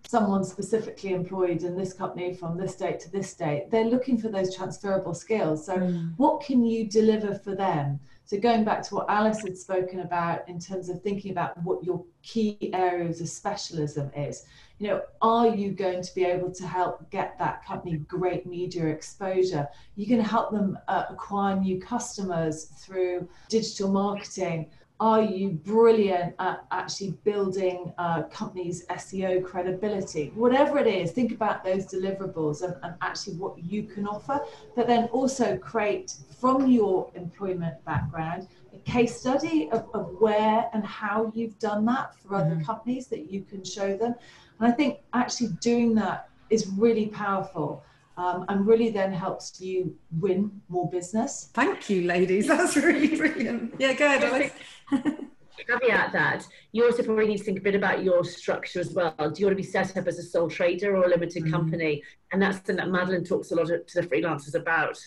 [0.07, 3.69] someone specifically employed in this company from this date to this date.
[3.69, 5.65] They're looking for those transferable skills.
[5.65, 6.13] So, mm.
[6.17, 7.99] what can you deliver for them?
[8.25, 11.83] So, going back to what Alice had spoken about in terms of thinking about what
[11.83, 14.45] your key areas of specialism is,
[14.79, 18.85] you know, are you going to be able to help get that company great media
[18.87, 19.67] exposure?
[19.95, 24.69] You're going to help them uh, acquire new customers through digital marketing.
[24.99, 30.31] Are you brilliant at actually building uh, companies' SEO credibility?
[30.33, 34.39] Whatever it is, think about those deliverables and, and actually what you can offer,
[34.75, 40.85] but then also create from your employment background a case study of, of where and
[40.85, 42.63] how you've done that for other mm-hmm.
[42.63, 44.15] companies that you can show them
[44.59, 47.83] and I think actually doing that is really powerful.
[48.17, 51.51] Um, and really then helps you win more business.
[51.53, 52.47] Thank you, ladies.
[52.53, 53.75] That's really brilliant.
[53.77, 54.51] Yeah, go ahead.
[55.67, 59.13] caveat that you also probably need to think a bit about your structure as well.
[59.17, 61.51] Do you want to be set up as a sole trader or a limited mm.
[61.51, 62.03] company?
[62.31, 64.97] And that's something that Madeline talks a lot to the freelancers about,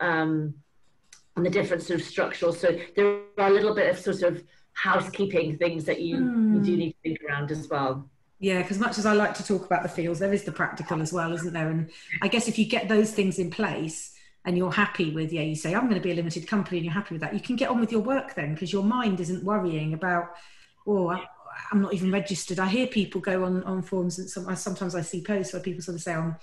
[0.00, 0.54] um,
[1.36, 2.52] and the different sort of structural.
[2.52, 4.42] So there are a little bit of sort of
[4.72, 6.54] housekeeping things that you, mm.
[6.54, 8.08] you do need to think around as well.
[8.40, 11.02] Yeah, because much as I like to talk about the feels, there is the practical
[11.02, 11.68] as well, isn't there?
[11.68, 11.90] And
[12.22, 15.56] I guess if you get those things in place and you're happy with, yeah, you
[15.56, 17.56] say, I'm going to be a limited company and you're happy with that, you can
[17.56, 20.36] get on with your work then because your mind isn't worrying about,
[20.86, 21.24] oh, I,
[21.72, 22.60] am not even registered.
[22.60, 25.82] I hear people go on, on forums and some, sometimes I see posts where people
[25.82, 26.36] sort of say, I'm,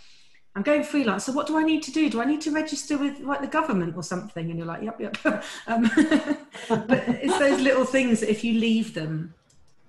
[0.53, 1.25] I'm going freelance.
[1.25, 2.10] So what do I need to do?
[2.10, 4.49] Do I need to register with like the government or something?
[4.49, 5.17] And you're like, yep, yep.
[5.67, 5.89] um,
[6.70, 9.34] but it's those little things that if you leave them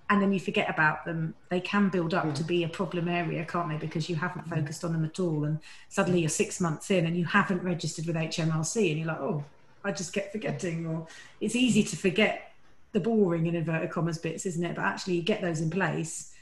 [0.08, 2.46] and then you forget about them, they can build up to mm.
[2.46, 3.76] be a problem area, can't they?
[3.76, 4.56] Because you haven't mm.
[4.56, 5.44] focused on them at all.
[5.44, 6.22] And suddenly mm.
[6.22, 9.44] you're six months in and you haven't registered with HMRC and you're like, oh,
[9.84, 10.86] I just kept forgetting.
[10.86, 11.06] Or
[11.40, 12.52] it's easy to forget
[12.92, 14.76] the boring in inverted commas bits, isn't it?
[14.76, 16.32] But actually, you get those in place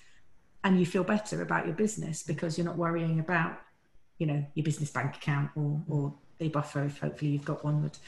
[0.64, 3.60] and you feel better about your business because you're not worrying about
[4.18, 7.82] you know your business bank account or or the buffer if hopefully you've got one
[7.82, 7.98] but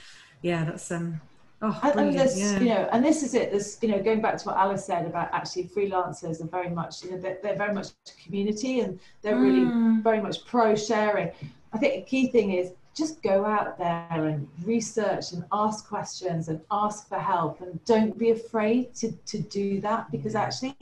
[0.43, 1.21] yeah that's um
[1.63, 2.59] Oh, and, and this, yeah.
[2.61, 3.51] you know, and this is it.
[3.51, 7.03] This, you know, going back to what Alice said about actually freelancers are very much,
[7.03, 7.89] you know, they're, they're very much
[8.23, 10.03] community and they're really mm.
[10.03, 11.31] very much pro sharing.
[11.73, 16.49] I think a key thing is just go out there and research and ask questions
[16.49, 20.77] and ask for help and don't be afraid to, to do that because actually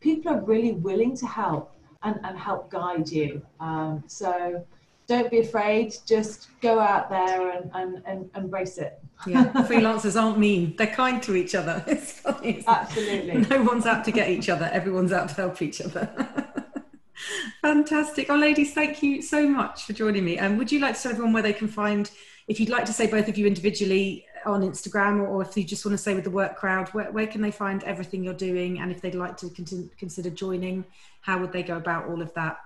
[0.00, 3.40] people are really willing to help and, and help guide you.
[3.60, 4.64] Um, so
[5.06, 8.98] don't be afraid, just go out there and, and, and embrace it.
[9.26, 10.74] yeah, freelancers aren't mean.
[10.76, 11.84] They're kind to each other.
[11.94, 12.64] It's funny.
[12.66, 13.40] Absolutely.
[13.42, 14.68] No one's out to get each other.
[14.72, 16.10] Everyone's out to help each other.
[17.62, 18.28] Fantastic.
[18.30, 20.38] Oh, ladies, thank you so much for joining me.
[20.38, 22.10] And um, would you like to tell everyone where they can find,
[22.48, 25.64] if you'd like to say both of you individually on Instagram, or, or if you
[25.64, 28.34] just want to say with the work crowd, where, where can they find everything you're
[28.34, 28.80] doing?
[28.80, 30.84] And if they'd like to consider joining,
[31.20, 32.58] how would they go about all of that?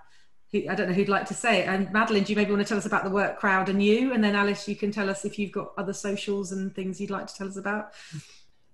[0.55, 1.69] I don't know who'd like to say it.
[1.69, 4.15] And Madeline, do you maybe want to tell us about the work crowd and you?
[4.15, 7.11] And then Alice, you can tell us if you've got other socials and things you'd
[7.11, 7.93] like to tell us about.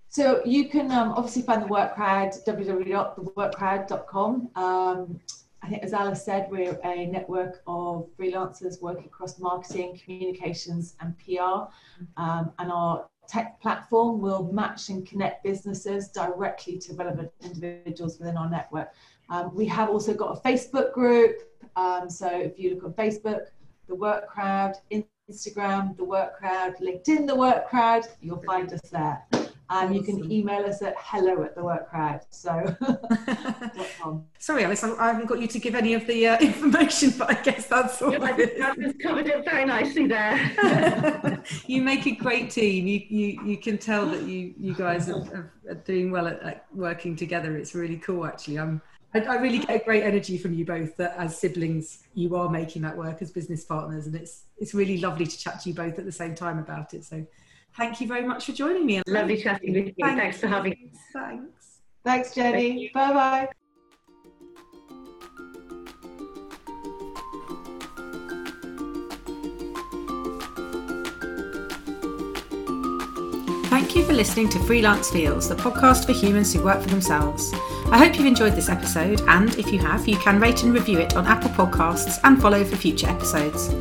[0.08, 4.50] So you can um, obviously find the work crowd www.theworkcrowd.com.
[4.54, 5.20] Um,
[5.62, 11.18] I think, as Alice said, we're a network of freelancers working across marketing, communications, and
[11.18, 11.66] PR.
[12.16, 18.36] Um, and our tech platform will match and connect businesses directly to relevant individuals within
[18.36, 18.92] our network.
[19.30, 21.36] Um, we have also got a Facebook group
[21.76, 23.46] um, so if you look on Facebook,
[23.88, 24.74] the Work Crowd,
[25.30, 29.24] Instagram, the Work Crowd, LinkedIn, the Work Crowd, you'll find us there.
[29.70, 29.94] And awesome.
[29.94, 32.20] you can email us at hello at the work crowd.
[32.28, 32.76] So,
[34.38, 37.42] sorry, Alice, I haven't got you to give any of the uh, information, but I
[37.42, 38.12] guess that's all.
[38.12, 41.42] Yeah, I've covered it very nicely there.
[41.66, 42.86] you make a great team.
[42.86, 46.66] You, you, you can tell that you, you guys are, are doing well at, at
[46.74, 47.56] working together.
[47.56, 48.58] It's really cool, actually.
[48.58, 48.82] I'm
[49.14, 52.48] I, I, really get a great energy from you both that as siblings you are
[52.48, 55.74] making that work as business partners and it's it's really lovely to chat to you
[55.74, 57.04] both at the same time about it.
[57.04, 57.24] So
[57.76, 59.02] thank you very much for joining me.
[59.06, 59.94] Lovely chatting with you.
[60.00, 60.92] Thanks, thanks for having me.
[61.12, 61.80] thanks.
[62.04, 62.90] Thanks jenny.
[62.92, 63.48] Thank bye bye
[73.68, 77.52] Thank you for listening to Freelance Feels, the podcast for humans who work for themselves.
[77.86, 80.98] I hope you've enjoyed this episode, and if you have, you can rate and review
[80.98, 83.72] it on Apple Podcasts and follow for future episodes.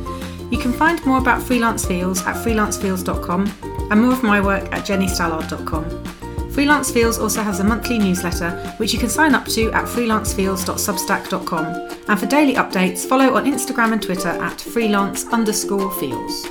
[0.50, 3.52] You can find more about Freelance Feels at freelancefeels.com
[3.90, 6.50] and more of my work at jennystallard.com.
[6.52, 11.66] Freelance Feels also has a monthly newsletter which you can sign up to at freelancefeels.substack.com.
[12.06, 16.46] And for daily updates, follow on Instagram and Twitter at freelance underscore feels.